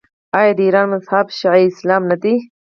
[0.37, 2.35] آیا د ایران مذهب شیعه اسلام نه دی؟